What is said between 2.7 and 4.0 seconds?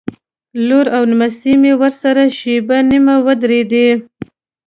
نیمه ودرېدې.